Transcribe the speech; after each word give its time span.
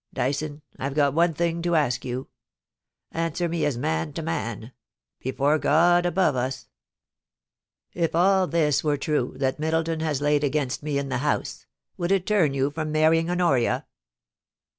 Dyson, 0.15 0.63
I've 0.79 0.95
got 0.95 1.13
one 1.13 1.35
thing 1.35 1.61
to 1.61 1.75
ask 1.75 2.03
you. 2.03 2.27
Answer 3.11 3.47
me 3.47 3.65
as 3.65 3.77
man 3.77 4.13
to 4.13 4.23
man— 4.23 4.71
before 5.21 5.59
God 5.59 6.07
above 6.07 6.35
us. 6.35 6.67
If 7.93 8.15
all 8.15 8.47
this 8.47 8.83
were 8.83 8.97
true 8.97 9.35
that 9.37 9.59
Middleton 9.59 9.99
has 9.99 10.19
laid 10.19 10.43
against 10.43 10.81
me 10.81 10.97
in 10.97 11.09
the 11.09 11.19
House, 11.19 11.67
would 11.97 12.11
it 12.11 12.25
turn 12.25 12.55
you 12.55 12.71
from 12.71 12.91
marrying 12.91 13.29
Honoria 13.29 13.85